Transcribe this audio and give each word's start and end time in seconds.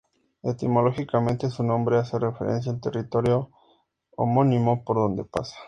Etimológicamente 0.41 1.51
su 1.51 1.61
nombre 1.63 1.99
hace 1.99 2.17
referencia 2.17 2.71
al 2.71 2.81
territorio 2.81 3.51
homónimo 4.17 4.83
por 4.83 4.95
donde 4.95 5.25
pasa. 5.25 5.57